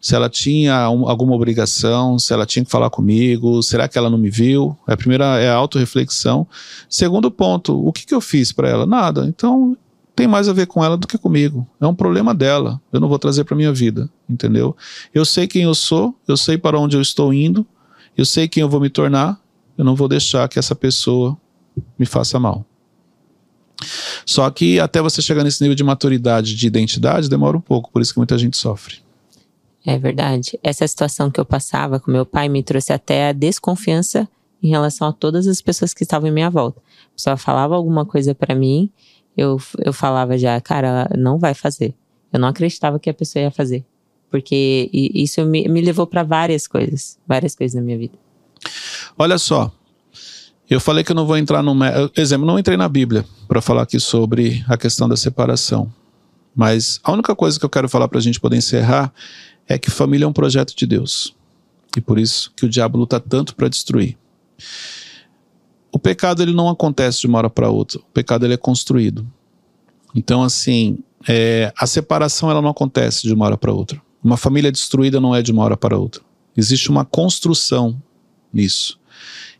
[0.00, 4.10] Se ela tinha um- alguma obrigação, se ela tinha que falar comigo, será que ela
[4.10, 4.76] não me viu?
[4.86, 6.46] A primeira é a autorreflexão.
[6.90, 8.84] Segundo ponto, o que, que eu fiz para ela?
[8.84, 9.24] Nada.
[9.26, 9.76] Então,
[10.16, 11.66] tem mais a ver com ela do que comigo.
[11.80, 12.80] É um problema dela.
[12.92, 14.76] Eu não vou trazer para minha vida, entendeu?
[15.14, 17.64] Eu sei quem eu sou, eu sei para onde eu estou indo,
[18.16, 19.40] eu sei quem eu vou me tornar.
[19.76, 21.36] Eu não vou deixar que essa pessoa
[21.98, 22.64] me faça mal.
[24.24, 28.00] Só que até você chegar nesse nível de maturidade, de identidade, demora um pouco, por
[28.00, 28.96] isso que muita gente sofre.
[29.84, 30.58] É verdade.
[30.62, 34.26] Essa situação que eu passava com meu pai me trouxe até a desconfiança
[34.62, 36.80] em relação a todas as pessoas que estavam em minha volta.
[37.08, 38.90] A pessoa falava alguma coisa pra mim,
[39.36, 41.94] eu, eu falava já, cara, não vai fazer.
[42.32, 43.84] Eu não acreditava que a pessoa ia fazer.
[44.30, 48.18] Porque isso me, me levou pra várias coisas, várias coisas na minha vida.
[49.16, 49.72] Olha só,
[50.68, 51.74] eu falei que eu não vou entrar no.
[52.16, 55.92] Exemplo, não entrei na Bíblia para falar aqui sobre a questão da separação.
[56.54, 59.12] Mas a única coisa que eu quero falar para a gente poder encerrar
[59.68, 61.34] é que família é um projeto de Deus.
[61.96, 64.16] E por isso que o diabo luta tanto para destruir.
[65.92, 68.00] O pecado ele não acontece de uma hora para outra.
[68.00, 69.26] O pecado ele é construído.
[70.14, 70.98] Então assim,
[71.28, 74.00] é, a separação ela não acontece de uma hora para outra.
[74.22, 76.22] Uma família destruída não é de uma hora para outra.
[76.56, 78.00] Existe uma construção
[78.52, 78.98] nisso.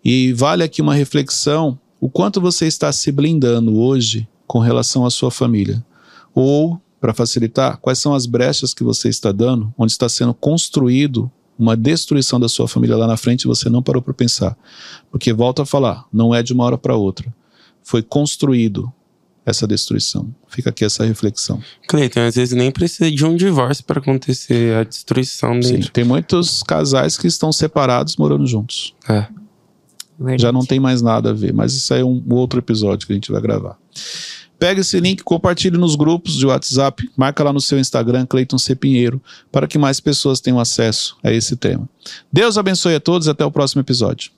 [0.05, 5.11] E vale aqui uma reflexão: o quanto você está se blindando hoje com relação à
[5.11, 5.85] sua família?
[6.35, 11.31] Ou, para facilitar, quais são as brechas que você está dando, onde está sendo construído
[11.57, 14.57] uma destruição da sua família lá na frente e você não parou para pensar?
[15.11, 17.33] Porque, volto a falar, não é de uma hora para outra.
[17.83, 18.93] Foi construído
[19.47, 20.35] essa destruição.
[20.49, 21.61] Fica aqui essa reflexão.
[21.87, 25.91] Cleiton, às vezes nem precisa de um divórcio para acontecer a destruição Sim, dentro.
[25.91, 28.95] tem muitos casais que estão separados morando juntos.
[29.09, 29.27] É.
[30.19, 30.43] Verdade.
[30.43, 33.13] Já não tem mais nada a ver, mas isso aí é um outro episódio que
[33.13, 33.77] a gente vai gravar.
[34.59, 38.75] Pega esse link, compartilhe nos grupos de WhatsApp, marca lá no seu Instagram, Cleiton C.
[38.75, 41.89] Pinheiro, para que mais pessoas tenham acesso a esse tema.
[42.33, 44.31] Deus abençoe a todos e até o próximo episódio.